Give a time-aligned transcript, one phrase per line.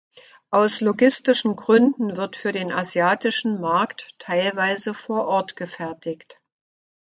[0.49, 6.41] Aus logistischen Gründen wird für den asiatischen Markt teilweise vor Ort gefertigt.